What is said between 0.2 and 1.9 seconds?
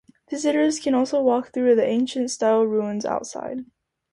Visitors can also walk through the